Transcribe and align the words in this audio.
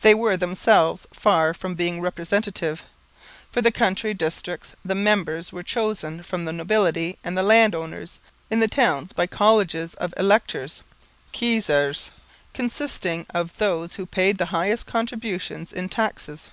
They 0.00 0.14
were 0.14 0.34
themselves 0.38 1.06
far 1.12 1.52
from 1.52 1.74
being 1.74 2.00
representative. 2.00 2.84
For 3.52 3.60
the 3.60 3.70
country 3.70 4.14
districts 4.14 4.74
the 4.82 4.94
members 4.94 5.52
were 5.52 5.62
chosen 5.62 6.22
from 6.22 6.46
the 6.46 6.54
nobility 6.54 7.18
and 7.22 7.36
the 7.36 7.42
land 7.42 7.74
owners; 7.74 8.18
in 8.50 8.60
the 8.60 8.66
towns 8.68 9.12
by 9.12 9.26
colleges 9.26 9.92
of 9.92 10.14
electors 10.16 10.80
(kiezers), 11.34 12.12
consisting 12.54 13.26
of 13.28 13.58
those 13.58 13.96
who 13.96 14.06
paid 14.06 14.38
the 14.38 14.46
highest 14.56 14.86
contributions 14.86 15.74
in 15.74 15.90
taxes. 15.90 16.50